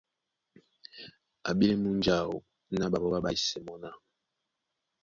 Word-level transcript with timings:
A 1.47 1.51
ɓélɛ́ 1.57 1.81
múnja 1.83 2.13
áō 2.23 2.35
na 2.77 2.85
ɓaɓɔ́ 2.91 3.11
ɓá 3.13 3.23
ɓáísɛ́ 3.25 3.61
mɔ́ 3.65 3.77
ná: 3.83 3.89